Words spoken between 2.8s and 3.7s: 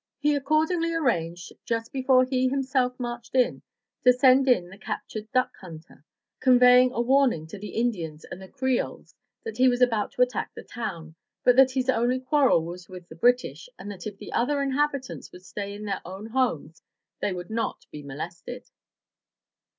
he himself marched in,